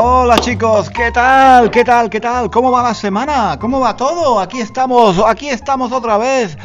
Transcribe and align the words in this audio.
Hola 0.00 0.38
chicos, 0.38 0.88
¿qué 0.90 1.10
tal? 1.10 1.72
¿Qué 1.72 1.82
tal? 1.82 2.08
¿Qué 2.08 2.20
tal? 2.20 2.48
¿Cómo 2.52 2.70
va 2.70 2.84
la 2.84 2.94
semana? 2.94 3.58
¿Cómo 3.60 3.80
va 3.80 3.96
todo? 3.96 4.38
Aquí 4.38 4.60
estamos, 4.60 5.18
aquí 5.26 5.48
estamos 5.48 5.90
otra 5.90 6.16
vez. 6.16 6.56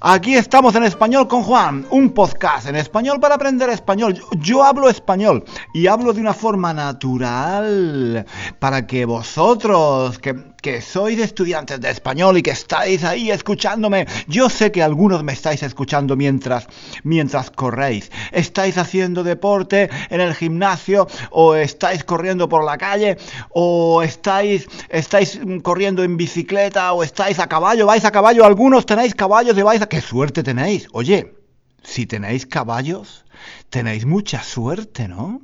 Aquí 0.00 0.36
estamos 0.36 0.74
en 0.74 0.84
español 0.84 1.26
con 1.28 1.44
Juan, 1.44 1.86
un 1.88 2.10
podcast 2.10 2.68
en 2.68 2.76
español 2.76 3.20
para 3.20 3.36
aprender 3.36 3.70
español. 3.70 4.12
Yo, 4.12 4.28
yo, 4.38 4.64
hablo 4.64 4.90
español 4.90 5.44
y 5.72 5.86
hablo 5.86 6.12
de 6.12 6.20
una 6.20 6.34
forma 6.34 6.74
natural 6.74 8.26
para 8.58 8.86
que 8.86 9.06
vosotros, 9.06 10.18
que, 10.18 10.36
que 10.60 10.80
sois 10.80 11.18
estudiantes 11.18 11.80
de 11.80 11.90
español 11.90 12.38
y 12.38 12.42
que 12.42 12.50
estáis 12.50 13.04
ahí 13.04 13.30
escuchándome, 13.30 14.06
yo 14.26 14.50
sé 14.50 14.72
que 14.72 14.82
algunos 14.82 15.22
me 15.22 15.32
estáis 15.32 15.62
escuchando 15.62 16.16
mientras, 16.16 16.66
mientras 17.04 17.50
corréis. 17.50 18.10
Estáis 18.32 18.76
haciendo 18.78 19.22
deporte 19.22 19.88
en 20.10 20.20
el 20.20 20.34
gimnasio 20.34 21.06
o 21.30 21.54
estáis 21.54 22.04
corriendo 22.04 22.48
por 22.48 22.64
la 22.64 22.76
calle 22.76 23.16
o 23.50 24.02
estáis, 24.02 24.66
estáis 24.88 25.40
corriendo 25.62 26.02
en 26.02 26.16
bicicleta 26.16 26.92
o 26.92 27.02
estáis 27.02 27.38
a 27.38 27.46
caballo, 27.46 27.86
vais 27.86 28.04
a 28.04 28.10
caballo, 28.10 28.44
algunos 28.44 28.86
tenéis 28.86 29.14
caballos 29.14 29.56
y 29.56 29.62
vais 29.62 29.82
a 29.82 29.88
qué 29.88 30.00
suerte 30.00 30.42
tenéis. 30.42 30.88
Oye, 30.92 31.34
si 31.82 32.06
tenéis 32.06 32.46
caballos, 32.46 33.24
tenéis 33.70 34.04
mucha 34.04 34.42
suerte, 34.42 35.08
¿no? 35.08 35.40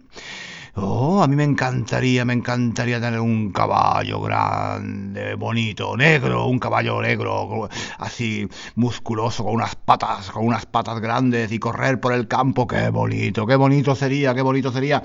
Oh, 0.77 1.23
a 1.23 1.29
mí 1.29 1.37
me 1.37 1.45
encantaría, 1.45 2.25
me 2.25 2.33
encantaría 2.33 3.01
tener 3.01 3.21
un 3.21 3.53
caballo 3.53 4.21
grande, 4.21 5.35
bonito, 5.37 5.97
negro, 5.97 6.47
un 6.47 6.59
caballo 6.59 7.01
negro, 7.01 7.69
así 7.99 8.49
musculoso, 8.75 9.45
con 9.45 9.55
unas 9.55 9.77
patas, 9.77 10.33
con 10.33 10.45
unas 10.45 10.67
patas 10.67 10.99
grandes 11.01 11.53
y 11.53 11.61
correr 11.61 12.01
por 12.01 12.13
el 12.13 12.27
campo. 12.27 12.67
Qué 12.67 12.89
bonito, 12.89 13.47
qué 13.47 13.55
bonito 13.55 13.95
sería, 13.95 14.35
qué 14.35 14.43
bonito 14.43 14.73
sería. 14.73 15.01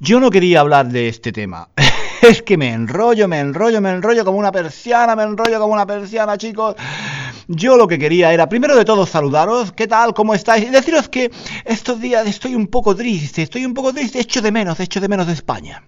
Yo 0.00 0.20
no 0.20 0.30
quería 0.30 0.60
hablar 0.60 0.88
de 0.88 1.08
este 1.08 1.32
tema. 1.32 1.70
es 2.20 2.42
que 2.42 2.58
me 2.58 2.74
enrollo, 2.74 3.28
me 3.28 3.40
enrollo, 3.40 3.80
me 3.80 3.90
enrollo 3.90 4.22
como 4.26 4.38
una 4.38 4.52
persiana, 4.52 5.16
me 5.16 5.22
enrollo 5.22 5.58
como 5.58 5.72
una 5.72 5.86
persiana, 5.86 6.36
chicos. 6.36 6.76
Yo 7.48 7.76
lo 7.76 7.86
que 7.86 7.98
quería 7.98 8.32
era, 8.32 8.48
primero 8.48 8.74
de 8.74 8.84
todo, 8.84 9.06
saludaros, 9.06 9.70
¿qué 9.70 9.86
tal? 9.86 10.14
¿Cómo 10.14 10.34
estáis? 10.34 10.66
Y 10.66 10.70
deciros 10.70 11.08
que 11.08 11.30
estos 11.64 12.00
días 12.00 12.26
estoy 12.26 12.56
un 12.56 12.66
poco 12.66 12.96
triste, 12.96 13.42
estoy 13.42 13.64
un 13.64 13.72
poco 13.72 13.92
triste, 13.92 14.18
echo 14.18 14.42
de 14.42 14.50
menos, 14.50 14.80
echo 14.80 15.00
de 15.00 15.08
menos 15.08 15.28
de 15.28 15.34
España. 15.34 15.84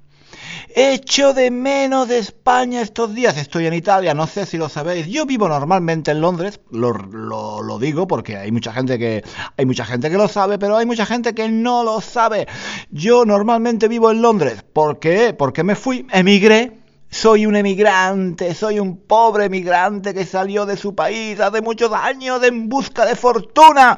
Echo 0.73 1.35
de 1.35 1.51
menos 1.51 2.07
de 2.07 2.19
España 2.19 2.81
estos 2.81 3.13
días. 3.13 3.37
Estoy 3.37 3.67
en 3.67 3.75
Italia, 3.75 4.15
no 4.15 4.29
sé 4.29 4.47
si 4.47 4.57
lo 4.57 4.69
sabéis. 4.69 5.09
Yo 5.09 5.27
vivo 5.27 5.49
normalmente 5.49 6.13
en 6.13 6.21
Londres, 6.21 6.61
lo, 6.71 6.93
lo, 6.93 7.79
digo 7.81 8.07
porque 8.07 8.37
hay 8.37 8.53
mucha 8.53 8.73
gente 8.73 8.97
que 8.99 9.25
hay 9.57 9.67
mucha 9.67 9.85
gente 9.85 10.11
que 10.11 10.17
lo 10.17 10.29
sabe, 10.29 10.59
pero 10.59 10.77
hay 10.77 10.87
mucha 10.87 11.07
gente 11.07 11.35
que 11.35 11.49
no 11.49 11.83
lo 11.83 12.01
sabe. 12.01 12.47
Yo 12.91 13.25
normalmente 13.25 13.89
vivo 13.89 14.13
en 14.13 14.23
Londres. 14.23 14.63
¿Por 14.73 15.01
qué? 15.01 15.35
Porque 15.37 15.65
me 15.65 15.75
fui, 15.75 16.07
emigré 16.13 16.78
soy 17.11 17.47
un 17.47 17.57
emigrante, 17.57 18.55
soy 18.55 18.79
un 18.79 18.99
pobre 18.99 19.47
emigrante 19.47 20.13
que 20.13 20.27
salió 20.27 20.67
de 20.67 20.77
su 20.77 20.95
país 20.95 21.41
hace 21.41 21.63
muchos 21.63 21.91
años 21.93 22.43
en 22.43 22.69
busca 22.69 23.07
de 23.07 23.17
fortuna. 23.17 23.97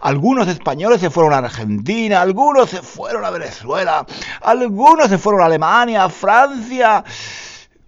Algunos 0.00 0.46
españoles 0.48 1.00
se 1.00 1.10
fueron 1.10 1.32
a 1.32 1.38
Argentina, 1.38 2.20
algunos 2.20 2.70
se 2.70 2.80
fueron 2.80 3.24
a 3.24 3.30
Venezuela, 3.30 4.06
algunos 4.42 5.08
se 5.08 5.18
fueron 5.18 5.42
a 5.42 5.46
Alemania, 5.46 6.04
a 6.04 6.08
Francia. 6.08 7.04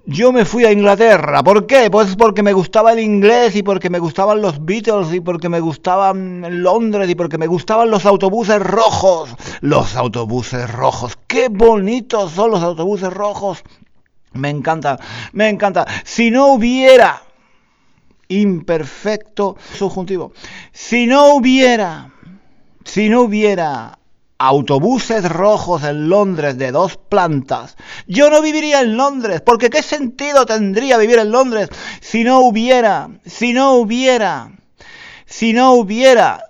Yo 0.04 0.32
me 0.32 0.44
fui 0.44 0.64
a 0.64 0.72
Inglaterra. 0.72 1.42
¿Por 1.42 1.66
qué? 1.66 1.90
Pues 1.90 2.16
porque 2.16 2.42
me 2.42 2.52
gustaba 2.52 2.92
el 2.92 3.00
inglés 3.00 3.56
y 3.56 3.62
porque 3.62 3.90
me 3.90 3.98
gustaban 3.98 4.40
los 4.40 4.64
Beatles 4.64 5.12
y 5.12 5.20
porque 5.20 5.48
me 5.48 5.60
gustaban 5.60 6.62
Londres 6.62 7.08
y 7.10 7.14
porque 7.14 7.38
me 7.38 7.48
gustaban 7.48 7.90
los 7.90 8.06
autobuses 8.06 8.60
rojos. 8.60 9.30
Los 9.60 9.96
autobuses 9.96 10.70
rojos. 10.72 11.18
¡Qué 11.26 11.48
bonitos 11.50 12.32
son 12.32 12.52
los 12.52 12.62
autobuses 12.62 13.12
rojos! 13.12 13.64
Me 14.36 14.50
encanta, 14.50 14.98
me 15.32 15.48
encanta. 15.48 15.86
Si 16.04 16.30
no 16.30 16.52
hubiera 16.52 17.22
imperfecto 18.28 19.56
subjuntivo, 19.74 20.32
si 20.72 21.06
no 21.06 21.34
hubiera, 21.34 22.12
si 22.84 23.08
no 23.08 23.22
hubiera 23.22 23.98
autobuses 24.38 25.28
rojos 25.28 25.82
en 25.84 26.08
Londres 26.08 26.58
de 26.58 26.72
dos 26.72 26.96
plantas, 26.96 27.76
yo 28.06 28.30
no 28.30 28.42
viviría 28.42 28.80
en 28.80 28.96
Londres, 28.96 29.40
porque 29.40 29.70
¿qué 29.70 29.82
sentido 29.82 30.44
tendría 30.44 30.98
vivir 30.98 31.18
en 31.18 31.30
Londres 31.30 31.68
si 32.00 32.24
no 32.24 32.40
hubiera, 32.40 33.08
si 33.24 33.52
no 33.52 33.74
hubiera, 33.74 34.52
si 35.24 35.52
no 35.52 35.72
hubiera 35.72 36.42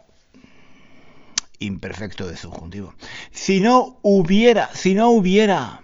imperfecto 1.59 2.27
de 2.27 2.37
subjuntivo, 2.37 2.95
si 3.31 3.61
no 3.61 3.99
hubiera, 4.03 4.71
si 4.75 4.95
no 4.95 5.11
hubiera 5.11 5.83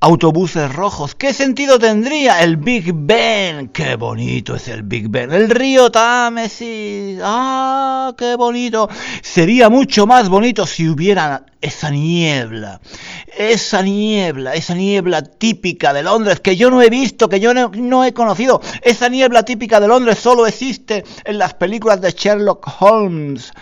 autobuses 0.00 0.74
rojos. 0.74 1.14
¿Qué 1.14 1.32
sentido 1.32 1.78
tendría 1.78 2.42
el 2.42 2.56
Big 2.56 2.92
Ben? 2.94 3.68
Qué 3.68 3.96
bonito 3.96 4.54
es 4.54 4.68
el 4.68 4.82
Big 4.82 5.08
Ben. 5.08 5.32
El 5.32 5.48
río 5.48 5.90
Támesis. 5.90 7.18
Ah, 7.22 8.14
qué 8.16 8.36
bonito. 8.36 8.88
Sería 9.22 9.68
mucho 9.68 10.06
más 10.06 10.28
bonito 10.28 10.66
si 10.66 10.88
hubiera 10.88 11.46
esa 11.60 11.90
niebla. 11.90 12.80
Esa 13.36 13.82
niebla, 13.82 14.54
esa 14.54 14.74
niebla 14.74 15.22
típica 15.22 15.92
de 15.92 16.02
Londres 16.02 16.40
que 16.40 16.56
yo 16.56 16.70
no 16.70 16.82
he 16.82 16.90
visto, 16.90 17.28
que 17.28 17.40
yo 17.40 17.54
no, 17.54 17.70
no 17.74 18.04
he 18.04 18.12
conocido. 18.12 18.60
Esa 18.82 19.08
niebla 19.08 19.44
típica 19.44 19.80
de 19.80 19.88
Londres 19.88 20.18
solo 20.18 20.46
existe 20.46 21.04
en 21.24 21.38
las 21.38 21.54
películas 21.54 22.00
de 22.00 22.12
Sherlock 22.12 22.66
Holmes. 22.80 23.52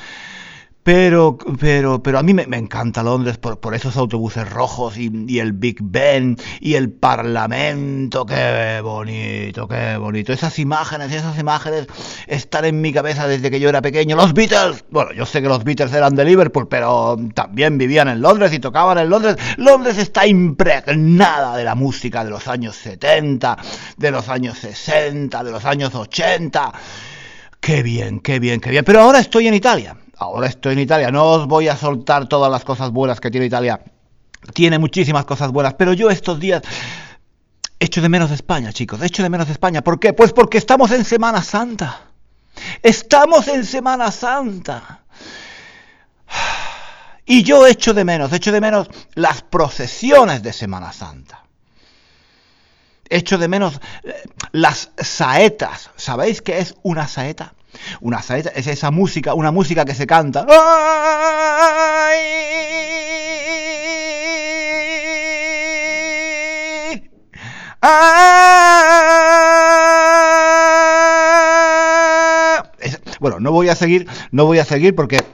Pero, 0.84 1.39
pero, 1.59 2.03
pero 2.03 2.19
a 2.19 2.22
mí 2.22 2.34
me, 2.34 2.43
encanta 2.59 3.03
Londres 3.03 3.39
por, 3.39 3.59
por, 3.59 3.75
esos 3.75 3.97
autobuses 3.97 4.47
rojos 4.50 4.99
y, 4.99 5.11
y, 5.27 5.39
el 5.39 5.55
Big 5.55 5.78
Ben 5.81 6.37
y 6.61 6.75
el 6.75 6.93
Parlamento. 6.93 8.27
Qué 8.27 8.81
bonito, 8.83 9.67
qué 9.67 9.97
bonito. 9.97 10.34
Esas 10.34 10.59
imágenes, 10.59 11.11
esas 11.11 11.39
imágenes 11.39 11.87
están 12.27 12.67
en 12.67 12.83
mi 12.83 12.93
cabeza 12.93 13.27
desde 13.27 13.50
que 13.50 13.61
yo 13.61 13.71
era 13.71 13.81
pequeño. 13.81 14.15
Los 14.15 14.34
Beatles. 14.34 14.84
Bueno, 14.91 15.12
yo 15.15 15.25
sé 15.25 15.41
que 15.41 15.49
los 15.49 15.65
Beatles 15.65 15.91
eran 15.95 16.15
de 16.15 16.27
Liverpool, 16.27 16.69
pero 16.69 17.16
también 17.33 17.78
vivían 17.78 18.09
en 18.09 18.21
Londres 18.21 18.53
y 18.53 18.59
tocaban 18.59 18.99
en 18.99 19.09
Londres. 19.09 19.37
Londres 19.56 19.97
está 19.97 20.27
impregnada 20.27 21.56
de 21.56 21.65
la 21.65 21.75
música 21.75 22.22
de 22.25 22.31
los 22.31 22.47
años 22.47 22.77
70, 22.77 23.56
de 23.97 24.11
los 24.11 24.28
años 24.28 24.59
60, 24.59 25.45
de 25.45 25.51
los 25.51 25.65
años 25.65 25.95
80. 25.95 26.72
Qué 27.59 27.83
bien, 27.83 28.21
qué 28.21 28.39
bien, 28.39 28.61
qué 28.61 28.69
bien. 28.69 28.84
Pero 28.84 29.01
ahora 29.01 29.21
estoy 29.21 29.49
en 29.49 29.54
Italia 29.54 29.97
ahora 30.19 30.49
estoy 30.49 30.75
en 30.75 30.81
Italia, 30.81 31.11
no 31.11 31.25
os 31.25 31.47
voy 31.47 31.69
a 31.69 31.77
soltar 31.77 32.28
todas 32.28 32.51
las 32.51 32.65
cosas 32.65 32.91
buenas 32.91 33.21
que 33.21 33.31
tiene 33.31 33.47
Italia. 33.47 33.81
Tiene 34.53 34.78
muchísimas 34.78 35.25
cosas 35.25 35.51
buenas, 35.51 35.75
pero 35.75 35.93
yo 35.95 36.11
estos 36.11 36.39
días 36.39 36.63
echo 37.78 38.01
de 38.03 38.09
menos 38.09 38.31
España, 38.31 38.72
chicos, 38.72 39.01
echo 39.03 39.22
de 39.22 39.31
menos 39.31 39.49
España. 39.49 39.83
¿Por 39.83 39.99
qué? 39.99 40.13
Pues 40.13 40.33
porque 40.33 40.59
estamos 40.59 40.91
en 40.91 41.05
Semana 41.05 41.43
Santa. 41.43 42.03
Estamos 42.83 43.49
en 43.49 43.65
Semana 43.65 44.11
Santa. 44.11 45.05
Y 47.27 47.43
yo 47.43 47.66
echo 47.66 47.95
de 47.95 48.05
menos, 48.05 48.33
echo 48.33 48.53
de 48.53 48.61
menos 48.61 48.89
las 49.15 49.43
procesiones 49.43 50.43
de 50.43 50.53
Semana 50.53 50.93
Santa. 50.93 51.45
Echo 53.09 53.39
de 53.39 53.49
menos 53.49 53.81
eh, 54.03 54.15
las 54.53 54.91
saetas. 54.99 55.91
¿Sabéis 55.97 56.43
qué 56.43 56.59
es 56.59 56.75
una 56.83 57.09
saeta? 57.09 57.55
Una 58.00 58.22
saeta 58.22 58.50
es 58.54 58.66
esa 58.66 58.91
música, 58.91 59.34
una 59.34 59.50
música 59.50 59.84
que 59.84 59.94
se 59.94 60.06
canta. 60.06 60.46
Bueno, 73.20 73.41
no 73.41 73.52
voy 73.52 73.68
a 73.68 73.74
seguir, 73.74 74.06
no 74.32 74.44
voy 74.44 74.58
a 74.58 74.64
seguir 74.64 74.94
porque 74.94 75.24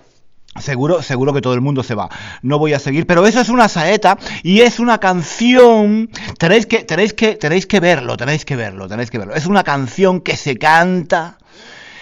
Seguro, 0.60 1.00
seguro 1.02 1.32
que 1.32 1.40
todo 1.40 1.54
el 1.54 1.60
mundo 1.60 1.82
se 1.82 1.94
va. 1.94 2.08
No 2.42 2.58
voy 2.58 2.72
a 2.72 2.78
seguir, 2.78 3.06
pero 3.06 3.26
eso 3.26 3.40
es 3.40 3.48
una 3.48 3.68
saeta 3.68 4.18
y 4.42 4.60
es 4.60 4.78
una 4.78 4.98
canción. 4.98 6.10
Tenéis 6.38 6.66
que, 6.66 6.84
tenéis 6.84 7.14
que, 7.14 7.36
tenéis 7.36 7.66
que 7.66 7.80
verlo, 7.80 8.16
tenéis 8.16 8.44
que 8.44 8.56
verlo, 8.56 8.88
tenéis 8.88 9.10
que 9.10 9.18
verlo. 9.18 9.34
Es 9.34 9.46
una 9.46 9.62
canción 9.62 10.20
que 10.20 10.36
se 10.36 10.56
canta 10.56 11.38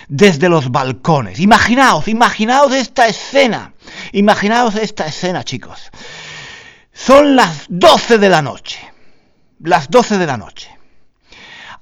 desde 0.08 0.48
los 0.48 0.70
balcones. 0.70 1.40
Imaginaos, 1.40 2.08
imaginaos 2.08 2.72
esta 2.72 3.06
escena. 3.06 3.74
Imaginaos 4.12 4.74
esta 4.74 5.06
escena, 5.06 5.44
chicos. 5.44 5.90
Son 6.92 7.36
las 7.36 7.66
12 7.68 8.18
de 8.18 8.28
la 8.28 8.42
noche. 8.42 8.80
Las 9.60 9.88
12 9.90 10.18
de 10.18 10.26
la 10.26 10.36
noche. 10.36 10.70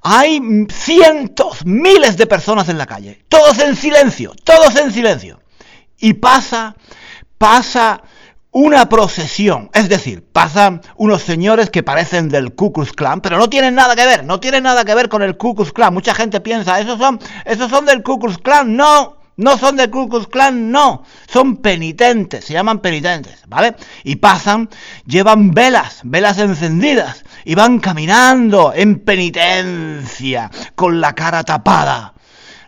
Hay 0.01 0.39
cientos, 0.69 1.65
miles 1.65 2.17
de 2.17 2.27
personas 2.27 2.69
en 2.69 2.77
la 2.77 2.85
calle. 2.85 3.23
Todos 3.27 3.59
en 3.59 3.75
silencio, 3.75 4.33
todos 4.43 4.75
en 4.75 4.91
silencio 4.91 5.41
y 5.99 6.13
pasa, 6.13 6.75
pasa 7.37 8.01
una 8.51 8.89
procesión, 8.89 9.69
es 9.73 9.89
decir, 9.89 10.25
pasan 10.31 10.81
unos 10.95 11.21
señores 11.21 11.69
que 11.69 11.83
parecen 11.83 12.29
del 12.29 12.55
Ku 12.55 12.71
Klux 12.71 12.93
Klan, 12.93 13.21
pero 13.21 13.37
no 13.37 13.49
tienen 13.49 13.75
nada 13.75 13.95
que 13.95 14.05
ver, 14.05 14.23
no 14.25 14.39
tienen 14.39 14.63
nada 14.63 14.85
que 14.85 14.95
ver 14.95 15.09
con 15.09 15.21
el 15.21 15.37
Ku 15.37 15.53
Klux 15.53 15.71
Klan. 15.71 15.93
Mucha 15.93 16.15
gente 16.15 16.39
piensa, 16.39 16.79
esos 16.79 16.97
son, 16.97 17.19
esos 17.45 17.69
son 17.69 17.85
del 17.85 18.03
Ku 18.03 18.19
Klux 18.19 18.37
Klan, 18.39 18.75
no, 18.75 19.17
no 19.35 19.57
son 19.57 19.75
del 19.75 19.91
Ku 19.91 20.09
Klux 20.09 20.27
Klan, 20.27 20.71
no, 20.71 21.03
son 21.27 21.57
penitentes, 21.57 22.45
se 22.45 22.53
llaman 22.53 22.79
penitentes, 22.79 23.43
¿vale? 23.47 23.75
Y 24.03 24.15
pasan, 24.15 24.69
llevan 25.05 25.51
velas, 25.51 25.99
velas 26.03 26.39
encendidas, 26.39 27.23
y 27.45 27.53
van 27.53 27.79
caminando 27.79 28.73
en 28.73 28.99
penitencia, 28.99 30.49
con 30.75 30.99
la 30.99 31.13
cara 31.13 31.43
tapada. 31.43 32.13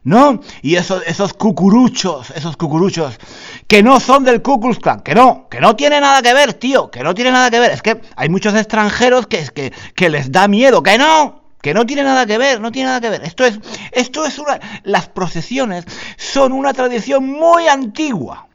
¿No? 0.04 0.42
Y 0.62 0.76
esos, 0.76 1.04
esos 1.06 1.34
cucuruchos, 1.34 2.32
esos 2.32 2.58
cucuruchos, 2.58 3.20
que 3.68 3.84
no 3.84 4.00
son 4.00 4.24
del 4.24 4.42
Ku 4.42 4.60
Klux 4.60 4.80
Klan, 4.80 5.02
que 5.02 5.16
no, 5.16 5.48
que 5.50 5.60
no 5.60 5.76
tiene 5.76 6.00
nada 6.02 6.22
que 6.22 6.34
ver, 6.34 6.54
tío, 6.54 6.90
que 6.90 7.04
no 7.04 7.14
tiene 7.14 7.32
nada 7.32 7.52
que 7.52 7.60
ver. 7.60 7.72
Es 7.72 7.82
que 7.82 8.02
hay 8.16 8.30
muchos 8.30 8.56
extranjeros 8.56 9.28
que, 9.28 9.48
que, 9.54 9.74
que 9.96 10.10
les 10.10 10.32
da 10.32 10.48
miedo, 10.48 10.84
que 10.84 10.98
no, 10.98 11.40
que 11.62 11.74
no 11.74 11.86
tiene 11.86 12.04
nada 12.04 12.26
que 12.26 12.38
ver, 12.38 12.62
no 12.62 12.72
tiene 12.72 12.88
nada 12.88 13.02
que 13.02 13.10
ver. 13.10 13.24
Esto 13.24 13.46
es, 13.46 13.60
esto 13.92 14.26
es 14.26 14.40
una, 14.40 14.60
las 14.84 15.08
procesiones 15.10 15.86
son 16.18 16.54
una 16.54 16.74
tradición 16.74 17.28
muy 17.28 17.68
antigua, 17.68 18.48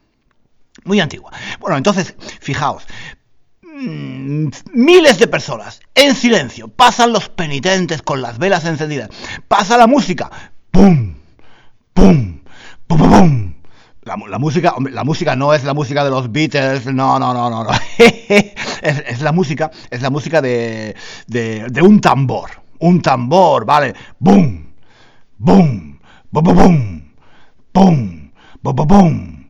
muy 0.84 1.00
antigua. 1.00 1.32
Bueno, 1.60 1.76
entonces, 1.76 2.14
fijaos, 2.40 2.84
mm, 3.62 4.48
miles 4.72 5.18
de 5.18 5.26
personas 5.26 5.80
en 5.94 6.14
silencio, 6.14 6.68
pasan 6.68 7.12
los 7.12 7.28
penitentes 7.28 8.02
con 8.02 8.22
las 8.22 8.38
velas 8.38 8.64
encendidas, 8.64 9.10
pasa 9.48 9.76
la 9.76 9.86
música, 9.86 10.30
¡pum! 10.70 11.13
¡Pum! 11.94 12.40
¡Pum, 12.86 12.98
pum! 12.98 13.54
La, 14.04 14.38
música, 14.38 14.74
la 14.90 15.04
música 15.04 15.34
no 15.34 15.54
es 15.54 15.64
la 15.64 15.72
música 15.72 16.04
de 16.04 16.10
los 16.10 16.30
Beatles, 16.30 16.84
no, 16.86 17.18
no, 17.18 17.32
no, 17.32 17.48
no, 17.48 17.64
no. 17.64 17.70
es, 18.82 19.20
la 19.22 19.32
música, 19.32 19.70
es 19.90 20.02
la 20.02 20.10
música 20.10 20.42
de, 20.42 20.94
de, 21.26 21.82
un 21.82 22.00
tambor, 22.00 22.50
un 22.80 23.00
tambor, 23.00 23.64
¿vale? 23.64 23.94
¡Bum! 24.18 24.66
¡Bum! 25.38 25.98
¡Bum, 26.30 26.44
bum, 26.44 26.54
bum! 26.54 27.02
¡Pum! 27.72 28.30
¡Bum, 28.62 28.76
bum, 28.76 28.86
bum! 28.86 29.48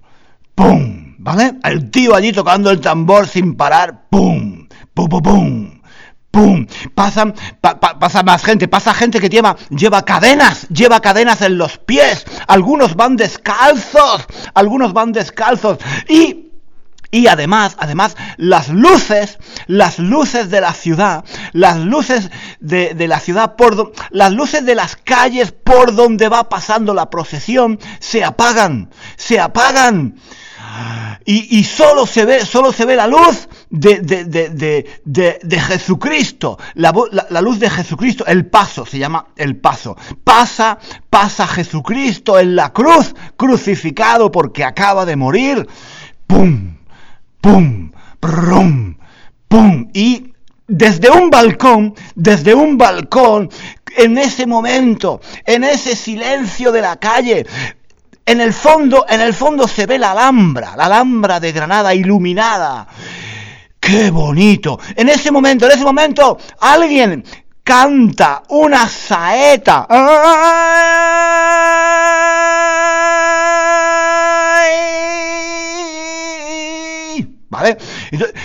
¡Pum! 0.55 1.17
¿Vale? 1.19 1.55
El 1.65 1.91
tío 1.91 2.15
allí 2.15 2.31
tocando 2.31 2.71
el 2.71 2.81
tambor 2.81 3.27
sin 3.27 3.57
parar, 3.57 4.09
¡pum! 4.09 4.69
¡Pum, 4.93 5.09
pum, 5.09 5.23
pum! 5.23 5.81
¡Pum! 6.35 6.67
Pasa, 6.97 7.33
pasa 7.61 8.25
más 8.25 8.43
gente, 8.43 8.67
pasa 8.67 8.93
gente 8.93 9.21
que 9.21 9.29
lleva, 9.29 9.55
lleva 9.71 10.05
cadenas, 10.05 10.67
lleva 10.69 10.99
cadenas 10.99 11.43
en 11.43 11.57
los 11.57 11.79
pies, 11.79 12.27
algunos 12.49 12.97
van 12.97 13.15
descalzos, 13.15 14.27
algunos 14.53 14.93
van 14.93 15.13
descalzos 15.13 15.79
y 16.09 16.51
y 17.13 17.29
además, 17.29 17.77
además, 17.79 18.17
las 18.37 18.69
luces, 18.71 19.39
las 19.69 20.01
luces 20.01 20.51
de 20.51 20.61
la 20.61 20.75
ciudad, 20.75 21.25
las 21.53 21.77
luces 21.77 22.29
de, 22.59 22.95
de, 22.95 23.07
la 23.07 23.21
ciudad, 23.21 23.55
por 23.55 23.93
las 24.11 24.33
luces 24.33 24.67
de 24.67 24.75
las 24.75 24.97
calles 24.97 25.53
por 25.53 25.95
donde 25.95 26.29
va 26.29 26.49
pasando 26.49 26.95
la 26.95 27.11
procesión, 27.11 27.79
se 28.01 28.25
apagan, 28.25 28.91
se 29.17 29.39
apagan. 29.39 30.17
Y, 31.25 31.57
y, 31.57 31.63
solo 31.63 32.05
se 32.05 32.25
ve, 32.25 32.45
solo 32.45 32.73
se 32.73 32.85
ve 32.85 32.97
la 32.97 33.07
luz 33.07 33.49
de, 33.75 34.01
de, 34.01 35.01
de, 35.05 35.39
de 35.43 35.61
Jesucristo, 35.61 36.59
la, 36.75 36.93
la, 37.29 37.41
luz 37.41 37.59
de 37.59 37.69
Jesucristo, 37.69 38.25
el 38.27 38.47
paso, 38.47 38.87
se 38.87 38.99
llama 38.99 39.27
el 39.37 39.57
paso. 39.57 39.97
Pasa, 40.23 40.79
pasa 41.11 41.47
Jesucristo 41.47 42.39
en 42.39 42.55
la 42.55 42.73
cruz, 42.73 43.15
crucificado 43.37 44.31
porque 44.31 44.65
acaba 44.65 45.05
de 45.05 45.17
morir. 45.17 45.67
¡Pum! 46.27 46.77
¡Pum! 47.41 47.91
¡Pum! 48.21 48.97
¡Pum! 49.49 49.89
Y 49.93 50.33
desde 50.69 51.11
un 51.11 51.29
balcón, 51.31 51.95
desde 52.15 52.55
un 52.55 52.79
balcón, 52.79 53.51
en 53.97 54.19
ese 54.19 54.47
momento, 54.47 55.21
en 55.45 55.65
ese 55.65 55.97
silencio 55.97 56.71
de 56.71 56.81
la 56.81 56.97
calle, 56.97 57.45
en 58.25 58.41
el 58.41 58.53
fondo, 58.53 59.05
en 59.09 59.21
el 59.21 59.35
fondo 59.35 59.67
se 59.67 59.87
ve 59.87 59.99
la 59.99 60.13
Alhambra, 60.13 60.77
la 60.77 60.87
Alhambra 60.87 61.41
de 61.41 61.53
Granada 61.53 61.93
iluminada. 61.93 62.87
¡Qué 63.85 64.11
bonito! 64.11 64.79
En 64.97 65.11
ese 65.11 65.31
momento, 65.31 65.67
en 65.67 65.73
ese 65.73 65.85
momento, 65.85 66.39
alguien 66.61 67.23
canta 67.63 68.43
una 68.49 68.89
saeta. 68.89 69.87
¿Vale? 77.51 77.77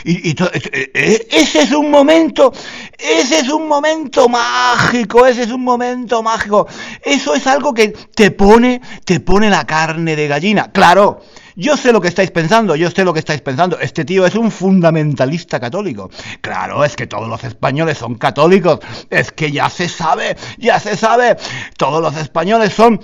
Y, 0.04 0.30
e, 0.30 0.92
e, 0.94 1.28
ese 1.32 1.62
es 1.62 1.72
un 1.72 1.90
momento, 1.90 2.52
ese 2.98 3.40
es 3.40 3.50
un 3.50 3.68
momento 3.68 4.28
mágico, 4.28 5.26
ese 5.26 5.44
es 5.44 5.52
un 5.52 5.64
momento 5.64 6.22
mágico. 6.22 6.68
Eso 7.02 7.34
es 7.34 7.48
algo 7.48 7.74
que 7.74 7.94
te 8.14 8.32
pone, 8.32 8.82
te 9.06 9.22
pone 9.22 9.50
la 9.50 9.66
carne 9.66 10.18
de 10.18 10.28
gallina. 10.28 10.70
Claro, 10.72 11.22
yo 11.60 11.76
sé 11.76 11.92
lo 11.92 12.00
que 12.00 12.08
estáis 12.08 12.32
pensando, 12.32 12.76
yo 12.76 12.90
sé 12.90 13.04
lo 13.04 13.14
que 13.14 13.20
estáis 13.20 13.42
pensando. 13.42 13.78
Este 13.80 14.06
tío 14.06 14.26
es 14.26 14.36
un 14.36 14.50
fundamentalista 14.50 15.60
católico. 15.60 16.10
Claro, 16.40 16.86
es 16.86 16.96
que 16.96 17.06
todos 17.06 17.28
los 17.28 17.44
españoles 17.44 17.98
son 17.98 18.16
católicos. 18.16 18.80
Es 19.10 19.34
que 19.34 19.52
ya 19.52 19.70
se 19.70 19.90
sabe, 19.90 20.38
ya 20.58 20.80
se 20.80 20.96
sabe. 20.96 21.36
Todos 21.78 22.02
los 22.02 22.16
españoles 22.16 22.74
son 22.74 23.02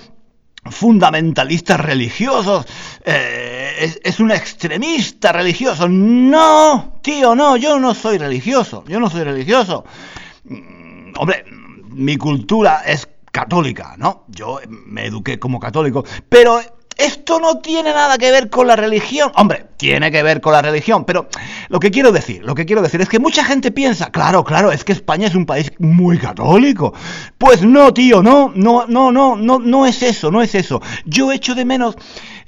fundamentalistas 0.70 1.78
religiosos, 1.78 2.66
eh, 3.04 3.94
es, 4.02 4.20
un 4.20 4.32
extremista 4.32 5.32
religioso. 5.32 5.88
No, 5.88 6.98
tío, 7.02 7.34
no, 7.34 7.56
yo 7.56 7.78
no 7.78 7.94
soy 7.94 8.18
religioso, 8.18 8.84
yo 8.88 8.98
no 8.98 9.10
soy 9.10 9.24
religioso. 9.24 9.84
Mm, 10.44 11.12
hombre, 11.18 11.44
mi 11.90 12.16
cultura 12.16 12.82
es 12.86 13.08
católica, 13.30 13.96
¿no? 13.98 14.24
Yo 14.28 14.60
me 14.66 15.06
eduqué 15.06 15.38
como 15.38 15.60
católico, 15.60 16.04
pero 16.28 16.60
esto 16.96 17.38
no 17.40 17.58
tiene 17.58 17.92
nada 17.92 18.16
que 18.16 18.30
ver 18.30 18.48
con 18.48 18.66
la 18.66 18.76
religión. 18.76 19.30
Hombre, 19.34 19.66
tiene 19.76 20.10
que 20.10 20.22
ver 20.22 20.40
con 20.40 20.52
la 20.52 20.62
religión, 20.62 21.04
pero 21.04 21.28
lo 21.68 21.78
que 21.78 21.90
quiero 21.90 22.10
decir, 22.10 22.42
lo 22.44 22.54
que 22.54 22.64
quiero 22.64 22.82
decir 22.82 23.00
es 23.00 23.08
que 23.08 23.18
mucha 23.18 23.44
gente 23.44 23.70
piensa, 23.70 24.10
claro, 24.10 24.44
claro, 24.44 24.72
es 24.72 24.84
que 24.84 24.92
España 24.92 25.26
es 25.26 25.34
un 25.34 25.46
país 25.46 25.72
muy 25.78 26.18
católico. 26.18 26.94
Pues 27.36 27.62
no, 27.62 27.92
tío, 27.92 28.22
no, 28.22 28.50
no, 28.54 28.86
no, 28.86 29.12
no, 29.12 29.36
no, 29.36 29.58
no 29.58 29.86
es 29.86 30.02
eso, 30.02 30.30
no 30.30 30.42
es 30.42 30.54
eso. 30.54 30.80
Yo 31.04 31.32
echo 31.32 31.54
de 31.54 31.64
menos 31.64 31.96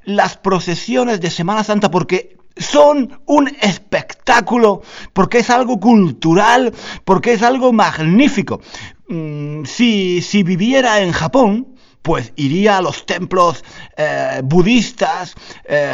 las 0.05 0.39
procesiones 0.39 1.21
de 1.21 1.31
Semana 1.31 1.63
Santa 1.63 1.91
porque 1.91 2.39
son 2.57 3.21
un 3.27 3.49
espectáculo, 3.61 4.83
porque 5.13 5.39
es 5.39 5.51
algo 5.51 5.79
cultural, 5.79 6.73
porque 7.05 7.35
es 7.35 7.43
algo 7.43 7.73
magnífico. 7.73 8.61
Mm, 9.09 9.65
si, 9.65 10.23
si 10.23 10.43
viviera 10.43 11.01
en 11.01 11.13
Japón, 11.13 11.78
pues 12.09 12.33
iría 12.37 12.79
a 12.79 12.81
los 12.81 13.05
templos 13.05 13.63
eh, 13.95 14.41
budistas 14.43 15.35
eh, 15.65 15.93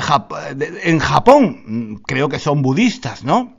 en 0.84 1.00
Japón, 1.00 2.00
creo 2.06 2.28
que 2.28 2.38
son 2.38 2.62
budistas, 2.62 3.24
¿no? 3.24 3.56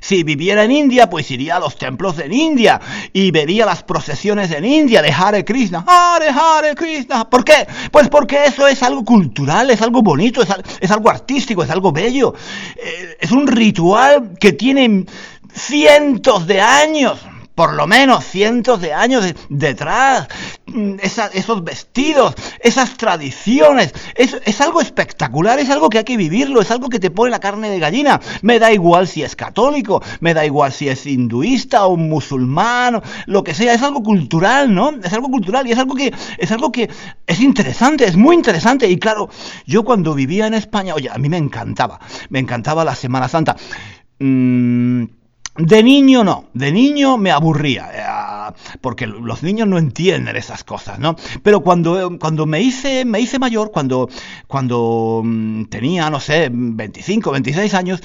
Si 0.00 0.22
viviera 0.22 0.62
en 0.62 0.70
India, 0.70 1.10
pues 1.10 1.28
iría 1.32 1.56
a 1.56 1.58
los 1.58 1.76
templos 1.76 2.20
en 2.20 2.32
India 2.32 2.80
y 3.12 3.32
vería 3.32 3.66
las 3.66 3.82
procesiones 3.82 4.52
en 4.52 4.64
India 4.64 5.02
de 5.02 5.10
Hare 5.10 5.44
Krishna. 5.44 5.84
Hare 5.84 6.28
Hare 6.28 6.76
Krishna. 6.76 7.28
¿Por 7.28 7.44
qué? 7.44 7.66
Pues 7.90 8.08
porque 8.08 8.44
eso 8.44 8.68
es 8.68 8.80
algo 8.84 9.04
cultural, 9.04 9.68
es 9.70 9.82
algo 9.82 10.02
bonito, 10.02 10.40
es, 10.40 10.90
algo 10.92 11.10
artístico, 11.10 11.64
es 11.64 11.70
algo 11.70 11.90
bello. 11.90 12.32
Eh, 12.76 13.16
es 13.18 13.32
un 13.32 13.48
ritual 13.48 14.34
que 14.38 14.52
tiene 14.52 15.04
cientos 15.52 16.46
de 16.46 16.60
años 16.60 17.18
por 17.54 17.74
lo 17.74 17.86
menos 17.86 18.24
cientos 18.24 18.80
de 18.80 18.92
años 18.92 19.24
detrás, 19.48 20.28
mm, 20.66 20.94
esos 21.02 21.64
vestidos, 21.64 22.34
esas 22.60 22.96
tradiciones, 22.96 23.92
es, 24.14 24.36
es 24.44 24.60
algo 24.60 24.80
espectacular, 24.80 25.58
es 25.58 25.70
algo 25.70 25.90
que 25.90 25.98
hay 25.98 26.04
que 26.04 26.16
vivirlo, 26.16 26.60
es 26.60 26.70
algo 26.70 26.88
que 26.88 26.98
te 26.98 27.10
pone 27.10 27.30
la 27.30 27.40
carne 27.40 27.70
de 27.70 27.78
gallina. 27.78 28.20
Me 28.42 28.58
da 28.58 28.72
igual 28.72 29.06
si 29.06 29.22
es 29.22 29.36
católico, 29.36 30.02
me 30.20 30.34
da 30.34 30.44
igual 30.44 30.72
si 30.72 30.88
es 30.88 31.06
hinduista 31.06 31.86
o 31.86 31.96
musulmán, 31.96 33.02
lo 33.26 33.44
que 33.44 33.54
sea, 33.54 33.74
es 33.74 33.82
algo 33.82 34.02
cultural, 34.02 34.74
¿no? 34.74 34.90
Es 35.02 35.12
algo 35.12 35.28
cultural 35.28 35.66
y 35.66 35.72
es 35.72 35.78
algo 35.78 35.94
que 35.94 36.12
es 36.38 36.52
algo 36.52 36.72
que 36.72 36.90
es 37.26 37.40
interesante, 37.40 38.04
es 38.04 38.16
muy 38.16 38.34
interesante 38.36 38.88
y 38.88 38.98
claro, 38.98 39.28
yo 39.66 39.84
cuando 39.84 40.14
vivía 40.14 40.46
en 40.46 40.54
España, 40.54 40.94
oye, 40.94 41.10
a 41.10 41.18
mí 41.18 41.28
me 41.28 41.36
encantaba, 41.36 42.00
me 42.30 42.38
encantaba 42.38 42.84
la 42.84 42.94
Semana 42.94 43.28
Santa. 43.28 43.56
Mm, 44.18 45.04
de 45.56 45.82
niño 45.82 46.24
no, 46.24 46.46
de 46.54 46.72
niño 46.72 47.18
me 47.18 47.30
aburría, 47.30 47.90
eh, 47.92 48.54
porque 48.80 49.06
los 49.06 49.42
niños 49.42 49.68
no 49.68 49.78
entienden 49.78 50.36
esas 50.36 50.64
cosas, 50.64 50.98
¿no? 50.98 51.16
Pero 51.42 51.60
cuando, 51.60 52.18
cuando 52.18 52.46
me 52.46 52.60
hice, 52.60 53.04
me 53.04 53.20
hice 53.20 53.38
mayor, 53.38 53.70
cuando, 53.70 54.08
cuando 54.46 55.20
mm, 55.22 55.64
tenía, 55.64 56.08
no 56.08 56.20
sé, 56.20 56.48
25, 56.50 57.32
26 57.32 57.74
años, 57.74 58.02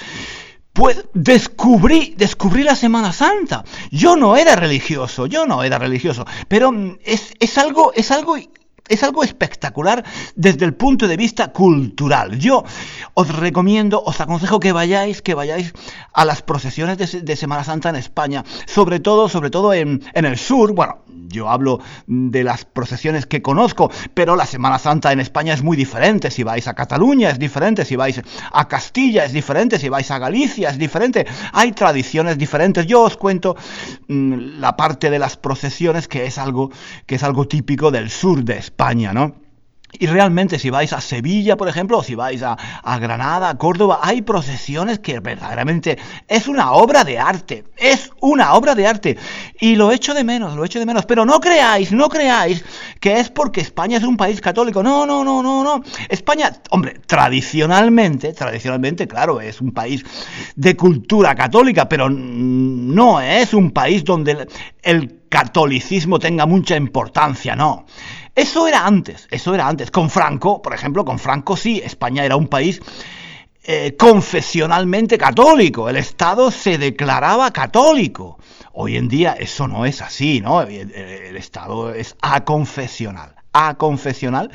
pues 0.74 1.06
descubrí, 1.14 2.14
descubrí 2.18 2.64
la 2.64 2.76
Semana 2.76 3.14
Santa. 3.14 3.64
Yo 3.92 4.16
no 4.16 4.36
era 4.36 4.56
religioso, 4.56 5.26
yo 5.26 5.46
no 5.46 5.64
era 5.64 5.80
religioso, 5.80 6.26
pero 6.48 6.72
mm, 6.72 6.98
es, 7.04 7.34
es 7.40 7.58
algo, 7.58 7.94
es 7.94 8.12
algo 8.12 8.38
es 8.90 9.04
algo 9.04 9.24
espectacular 9.24 10.04
desde 10.36 10.66
el 10.66 10.74
punto 10.74 11.08
de 11.08 11.18
vista 11.18 11.52
cultural. 11.52 12.38
Yo 12.40 12.64
os 13.14 13.36
recomiendo, 13.36 14.02
os 14.04 14.20
aconsejo 14.22 14.60
que 14.60 14.72
vayáis, 14.72 15.22
que 15.22 15.34
vayáis 15.34 15.74
a 16.14 16.26
las 16.26 16.42
procesiones 16.42 16.98
de, 16.98 17.36
Semana 17.38 17.64
Santa 17.64 17.90
en 17.90 17.96
España, 17.96 18.44
sobre 18.66 19.00
todo, 19.00 19.30
sobre 19.30 19.50
todo 19.50 19.74
en, 19.74 20.02
en, 20.14 20.26
el 20.26 20.38
sur. 20.38 20.74
Bueno, 20.74 21.00
yo 21.08 21.50
hablo 21.50 21.80
de 22.08 22.44
las 22.44 22.66
procesiones 22.66 23.26
que 23.26 23.42
conozco, 23.42 23.92
pero 24.14 24.36
la 24.36 24.46
Semana 24.46 24.80
Santa 24.80 25.12
en 25.12 25.20
España 25.20 25.54
es 25.54 25.62
muy 25.62 25.78
diferente. 25.78 26.32
Si 26.32 26.44
vais 26.44 26.68
a 26.68 26.74
Cataluña 26.74 27.30
es 27.30 27.38
diferente, 27.38 27.86
si 27.86 27.96
vais 27.96 28.22
a 28.52 28.68
Castilla 28.68 29.26
es 29.26 29.34
diferente, 29.34 29.78
si 29.78 29.90
vais 29.90 30.10
a 30.10 30.20
Galicia 30.20 30.70
es 30.70 30.78
diferente. 30.78 31.28
Hay 31.54 31.74
tradiciones 31.74 32.38
diferentes. 32.38 32.88
Yo 32.88 33.04
os 33.04 33.18
cuento 33.18 33.56
mm, 34.08 34.60
la 34.60 34.76
parte 34.76 35.10
de 35.10 35.20
las 35.20 35.38
procesiones 35.38 36.08
que 36.08 36.26
es 36.26 36.38
algo 36.38 36.72
que 37.06 37.16
es 37.16 37.24
algo 37.24 37.48
típico 37.48 37.92
del 37.92 38.10
sur 38.10 38.44
de 38.44 38.58
España. 38.58 38.77
España, 38.78 39.12
¿no? 39.12 39.34
Y 39.92 40.06
realmente 40.06 40.60
si 40.60 40.70
vais 40.70 40.94
a 40.94 41.02
Sevilla, 41.02 41.58
por 41.58 41.68
ejemplo, 41.68 41.98
o 41.98 42.04
si 42.04 42.14
vais 42.14 42.44
a, 42.44 42.56
Granada, 43.00 43.50
a 43.50 43.58
Córdoba, 43.58 44.02
hay 44.04 44.22
procesiones 44.22 45.00
que 45.00 45.20
verdaderamente 45.20 45.98
es 46.28 46.48
una 46.48 46.74
obra 46.74 47.04
de 47.04 47.18
arte, 47.18 47.64
es 47.76 48.12
una 48.22 48.54
obra 48.54 48.76
de 48.76 48.86
arte. 48.86 49.18
Y 49.60 49.76
lo 49.76 49.92
echo 49.92 50.14
de 50.14 50.24
menos, 50.24 50.56
lo 50.56 50.64
echo 50.64 50.78
de 50.78 50.86
menos. 50.86 51.08
Pero 51.08 51.26
no 51.26 51.40
creáis, 51.40 51.92
no 51.92 52.08
creáis 52.08 52.64
que 53.00 53.20
es 53.20 53.32
porque 53.32 53.62
España 53.62 53.98
es 53.98 54.04
un 54.04 54.18
país 54.18 54.42
católico. 54.42 54.84
No, 54.84 55.08
no, 55.08 55.24
no, 55.24 55.42
no, 55.42 55.64
no. 55.64 55.82
España, 56.08 56.52
hombre, 56.70 57.00
tradicionalmente, 57.08 58.34
tradicionalmente, 58.34 59.08
claro, 59.08 59.42
es 59.42 59.60
un 59.60 59.72
país 59.72 60.06
de 60.56 60.76
cultura 60.76 61.34
católica, 61.34 61.90
pero 61.90 62.10
no 62.12 63.22
es 63.22 63.56
un 63.56 63.72
país 63.72 64.04
donde 64.04 64.48
el 64.84 65.18
catolicismo 65.30 66.20
tenga 66.20 66.46
mucha 66.46 66.76
importancia, 66.76 67.56
no. 67.56 67.86
Eso 68.38 68.68
era 68.68 68.86
antes, 68.86 69.28
eso 69.32 69.56
era 69.56 69.68
antes. 69.68 69.90
Con 69.90 70.12
Franco, 70.12 70.62
por 70.62 70.72
ejemplo, 70.76 71.04
con 71.04 71.18
Franco 71.18 71.58
sí, 71.58 71.82
España 71.84 72.24
era 72.24 72.36
un 72.36 72.48
país 72.48 72.80
eh, 73.64 73.96
confesionalmente 73.98 75.18
católico, 75.18 75.90
el 75.90 75.98
Estado 75.98 76.52
se 76.52 76.78
declaraba 76.78 77.52
católico. 77.52 78.38
Hoy 78.74 78.96
en 78.96 79.08
día 79.08 79.34
eso 79.40 79.68
no 79.68 79.88
es 79.88 80.04
así, 80.04 80.40
¿no? 80.40 80.62
El, 80.62 80.94
el 80.94 81.36
Estado 81.36 81.92
es 81.96 82.16
aconfesional, 82.22 83.34
aconfesional 83.54 84.52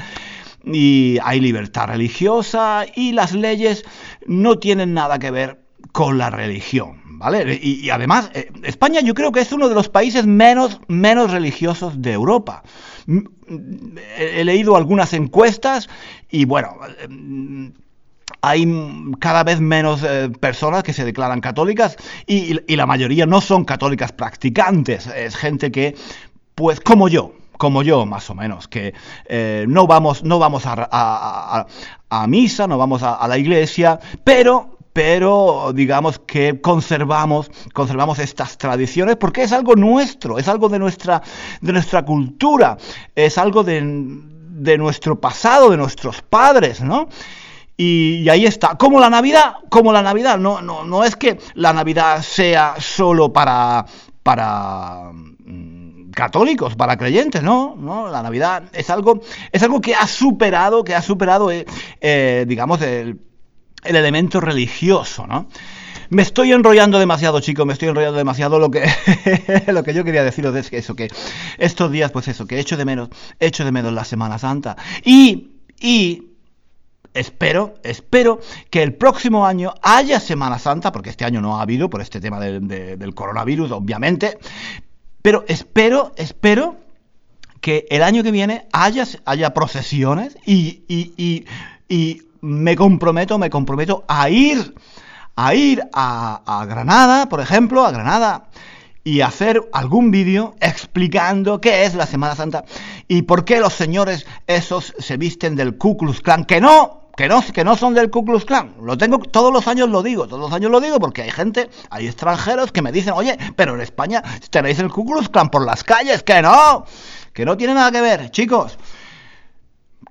y 0.64 1.18
hay 1.20 1.40
libertad 1.40 1.88
religiosa 1.88 2.86
y 2.94 3.10
las 3.10 3.32
leyes 3.32 3.84
no 4.28 4.60
tienen 4.60 4.94
nada 4.94 5.18
que 5.18 5.32
ver 5.32 5.61
con 5.92 6.16
la 6.16 6.30
religión, 6.30 7.02
¿vale? 7.04 7.58
Y, 7.62 7.90
además, 7.90 8.30
eh, 8.34 8.50
España 8.62 9.00
yo 9.00 9.14
creo 9.14 9.30
que 9.30 9.40
es 9.40 9.52
uno 9.52 9.68
de 9.68 9.74
los 9.74 9.90
países 9.90 10.26
menos, 10.26 10.80
menos 10.88 11.30
religiosos 11.30 12.00
de 12.00 12.12
Europa. 12.12 12.62
He 14.16 14.42
leído 14.44 14.76
algunas 14.76 15.12
encuestas 15.12 15.88
y 16.30 16.46
bueno, 16.46 16.76
eh, 16.98 17.70
hay 18.40 18.66
cada 19.20 19.44
vez 19.44 19.60
menos 19.60 20.02
eh, 20.02 20.30
personas 20.40 20.82
que 20.82 20.94
se 20.94 21.04
declaran 21.04 21.40
católicas 21.40 21.96
y, 22.26 22.74
la 22.74 22.86
mayoría 22.86 23.26
no 23.26 23.42
son 23.42 23.66
católicas 23.66 24.12
practicantes, 24.12 25.06
es 25.08 25.36
gente 25.36 25.70
que, 25.70 25.94
pues 26.54 26.80
como 26.80 27.08
yo, 27.08 27.34
como 27.58 27.82
yo 27.82 28.06
más 28.06 28.30
o 28.30 28.34
menos, 28.34 28.66
que 28.66 28.94
no 29.68 29.86
vamos, 29.86 30.24
no 30.24 30.38
vamos 30.38 30.62
a, 30.64 31.66
misa, 32.26 32.66
no 32.66 32.78
vamos 32.78 33.02
a, 33.02 33.28
la 33.28 33.38
iglesia, 33.38 34.00
pero 34.24 34.72
pero 34.92 35.72
digamos 35.74 36.18
que 36.18 36.60
conservamos, 36.60 37.50
conservamos 37.72 38.18
estas 38.18 38.58
tradiciones 38.58 39.16
porque 39.16 39.42
es 39.42 39.52
algo 39.52 39.74
nuestro, 39.74 40.38
es 40.38 40.48
algo 40.48 40.68
de 40.68 40.78
nuestra, 40.78 41.22
de 41.60 41.72
nuestra 41.72 42.04
cultura, 42.04 42.76
es 43.14 43.38
algo 43.38 43.64
de, 43.64 43.80
nuestro 43.80 45.18
pasado, 45.18 45.70
de 45.70 45.76
nuestros 45.76 46.20
padres, 46.22 46.82
¿no? 46.82 47.08
Y, 47.76 48.28
ahí 48.28 48.44
está. 48.44 48.76
Como 48.76 49.00
la 49.00 49.08
Navidad, 49.08 49.54
como 49.70 49.92
la 49.92 50.02
Navidad, 50.02 50.38
no, 50.38 50.60
no, 50.60 50.84
no 50.84 51.04
es 51.04 51.16
que 51.16 51.38
la 51.54 51.72
Navidad 51.72 52.22
sea 52.22 52.74
solo 52.78 53.32
para, 53.32 53.86
para 54.22 55.10
mm, 55.12 56.10
católicos, 56.10 56.76
para 56.76 56.98
creyentes, 56.98 57.42
no, 57.42 57.74
no, 57.78 58.08
la 58.08 58.22
Navidad 58.22 58.64
es 58.74 58.90
algo, 58.90 59.20
es 59.50 59.62
algo 59.62 59.80
que 59.80 59.94
ha 59.94 60.06
superado, 60.06 60.84
que 60.84 60.94
ha 60.94 61.00
superado, 61.00 61.50
eh, 61.50 61.64
eh, 62.00 62.44
digamos, 62.46 62.82
el 62.82 63.18
el 63.82 63.96
elemento 63.96 64.40
religioso, 64.40 65.26
¿no? 65.26 65.48
Me 66.10 66.22
estoy 66.22 66.52
enrollando 66.52 66.98
demasiado, 66.98 67.40
chicos, 67.40 67.64
me 67.64 67.72
estoy 67.72 67.88
enrollando 67.88 68.18
demasiado. 68.18 68.58
Lo 68.58 68.70
que, 68.70 68.84
lo 69.68 69.82
que 69.82 69.94
yo 69.94 70.04
quería 70.04 70.22
deciros 70.22 70.54
es 70.56 70.68
que 70.68 70.76
eso, 70.76 70.94
que 70.94 71.08
estos 71.56 71.90
días, 71.90 72.10
pues 72.12 72.28
eso, 72.28 72.46
que 72.46 72.60
echo 72.60 72.76
de 72.76 72.84
menos, 72.84 73.08
echo 73.40 73.64
de 73.64 73.72
menos 73.72 73.94
la 73.94 74.04
Semana 74.04 74.38
Santa. 74.38 74.76
Y, 75.04 75.52
y 75.80 76.32
espero, 77.14 77.76
espero 77.82 78.40
que 78.68 78.82
el 78.82 78.92
próximo 78.94 79.46
año 79.46 79.72
haya 79.80 80.20
Semana 80.20 80.58
Santa, 80.58 80.92
porque 80.92 81.08
este 81.08 81.24
año 81.24 81.40
no 81.40 81.58
ha 81.58 81.62
habido 81.62 81.88
por 81.88 82.02
este 82.02 82.20
tema 82.20 82.40
del 82.40 83.14
coronavirus, 83.14 83.70
obviamente. 83.70 84.38
Pero 85.22 85.44
espero, 85.48 86.12
espero 86.16 86.76
que 87.62 87.86
el 87.88 88.02
año 88.02 88.22
que 88.22 88.32
viene 88.32 88.66
haya, 88.72 89.06
haya 89.24 89.54
procesiones 89.54 90.36
y, 90.44 90.82
y, 90.88 91.14
y, 91.16 91.46
y 91.88 92.22
me 92.42 92.76
comprometo, 92.76 93.38
me 93.38 93.48
comprometo 93.48 94.04
a 94.08 94.28
ir, 94.28 94.74
a 95.36 95.54
ir 95.54 95.82
a, 95.94 96.66
Granada, 96.68 97.28
por 97.28 97.40
ejemplo, 97.40 97.86
a 97.86 97.92
Granada, 97.92 98.48
y 99.04 99.20
hacer 99.20 99.68
algún 99.72 100.10
vídeo 100.10 100.54
explicando 100.60 101.60
qué 101.60 101.84
es 101.84 101.94
la 101.94 102.06
Semana 102.06 102.36
Santa 102.36 102.64
y 103.08 103.22
por 103.22 103.44
qué 103.44 103.58
los 103.58 103.72
señores 103.72 104.26
esos 104.46 104.94
se 104.98 105.16
visten 105.16 105.56
del 105.56 105.76
Ku 105.76 105.96
Klux 105.96 106.20
Klan, 106.20 106.44
que 106.44 106.60
no, 106.60 107.08
que 107.16 107.28
no, 107.28 107.42
que 107.42 107.64
no 107.64 107.76
son 107.76 107.94
del 107.94 108.10
Ku 108.10 108.24
Klux 108.24 108.44
Klan. 108.44 108.74
Lo 108.82 108.98
tengo, 108.98 109.18
todos 109.18 109.52
los 109.52 109.66
años 109.68 109.88
lo 109.88 110.02
digo, 110.02 110.26
todos 110.26 110.40
los 110.40 110.52
años 110.52 110.70
lo 110.70 110.80
digo 110.80 110.98
porque 110.98 111.22
hay 111.22 111.30
gente, 111.30 111.70
hay 111.90 112.06
extranjeros 112.06 112.72
que 112.72 112.82
me 112.82 112.92
dicen, 112.92 113.14
oye, 113.14 113.38
pero 113.56 113.74
en 113.74 113.80
España 113.80 114.22
tenéis 114.50 114.80
el 114.80 114.90
Ku 114.90 115.04
Klux 115.04 115.28
Klan 115.28 115.48
por 115.48 115.64
las 115.64 115.84
calles, 115.84 116.22
que 116.24 116.42
no, 116.42 116.86
que 117.32 117.44
no 117.44 117.56
tiene 117.56 117.74
nada 117.74 117.92
que 117.92 118.00
ver, 118.00 118.30
chicos, 118.30 118.78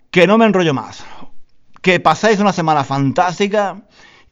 que 0.10 0.28
no 0.28 0.38
me 0.38 0.46
enrollo 0.46 0.74
más 0.74 1.04
que 1.82 2.00
pasáis 2.00 2.40
una 2.40 2.54
semana 2.54 2.84
fantástica 2.84 3.82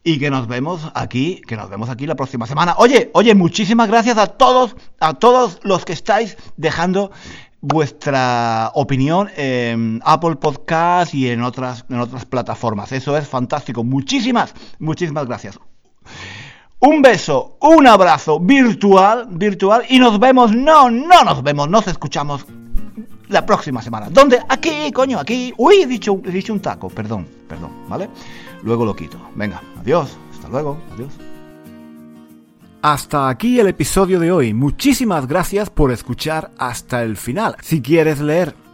y 0.02 0.18
que 0.18 0.30
nos 0.30 0.46
vemos 0.46 0.90
aquí, 0.94 1.42
que 1.46 1.56
nos 1.56 1.68
vemos 1.68 1.90
aquí 1.90 2.06
la 2.06 2.14
próxima 2.14 2.46
semana. 2.46 2.74
Oye, 2.78 3.10
oye, 3.14 3.34
muchísimas 3.34 3.88
gracias 3.88 4.16
a 4.16 4.28
todos, 4.28 4.76
a 4.98 5.14
todos 5.14 5.58
los 5.62 5.84
que 5.84 5.92
estáis 5.92 6.36
dejando 6.56 7.10
vuestra 7.60 8.70
opinión 8.74 9.28
en 9.36 10.00
Apple 10.04 10.36
Podcast 10.36 11.14
y 11.14 11.28
en 11.28 11.42
otras, 11.42 11.84
en 11.90 12.00
otras 12.00 12.24
plataformas. 12.24 12.92
Eso 12.92 13.16
es 13.16 13.28
fantástico. 13.28 13.84
Muchísimas, 13.84 14.54
muchísimas 14.78 15.26
gracias. 15.26 15.58
Un 16.78 17.02
beso, 17.02 17.58
un 17.60 17.86
abrazo 17.86 18.40
virtual, 18.40 19.26
virtual 19.30 19.84
y 19.90 19.98
nos 19.98 20.18
vemos, 20.18 20.56
no, 20.56 20.88
no 20.88 21.24
nos 21.24 21.42
vemos, 21.42 21.68
nos 21.68 21.86
escuchamos 21.88 22.46
la 23.30 23.46
próxima 23.46 23.80
semana. 23.80 24.08
¿Dónde? 24.10 24.40
Aquí, 24.48 24.92
coño, 24.92 25.18
aquí. 25.18 25.54
Uy, 25.56 25.76
he 25.82 25.86
dicho, 25.86 26.20
he 26.24 26.30
dicho 26.30 26.52
un 26.52 26.60
taco, 26.60 26.88
perdón, 26.88 27.26
perdón, 27.48 27.70
¿vale? 27.88 28.08
Luego 28.62 28.84
lo 28.84 28.94
quito. 28.94 29.18
Venga, 29.34 29.62
adiós, 29.80 30.16
hasta 30.32 30.48
luego, 30.48 30.76
adiós. 30.94 31.12
Hasta 32.82 33.28
aquí 33.28 33.60
el 33.60 33.68
episodio 33.68 34.18
de 34.18 34.32
hoy. 34.32 34.54
Muchísimas 34.54 35.26
gracias 35.26 35.68
por 35.68 35.92
escuchar 35.92 36.50
hasta 36.56 37.02
el 37.02 37.16
final. 37.16 37.56
Si 37.60 37.82
quieres 37.82 38.20
leer 38.20 38.54